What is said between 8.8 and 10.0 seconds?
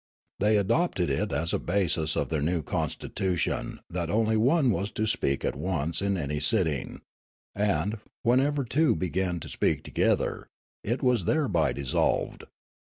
began to speak